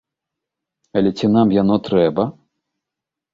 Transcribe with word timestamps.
Але 1.01 1.11
ці 1.19 1.29
нам 1.35 1.47
яно 1.57 1.75
трэба? 1.89 2.27